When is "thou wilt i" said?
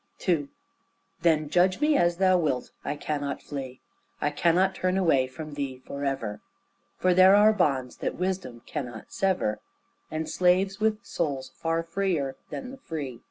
2.17-2.95